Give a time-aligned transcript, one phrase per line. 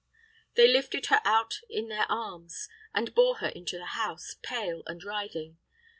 [0.55, 5.03] They lifted her out in their arms, and bore her into the house, pale and
[5.03, 5.59] writhing.